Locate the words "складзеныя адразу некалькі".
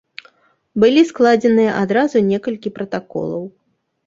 1.09-2.73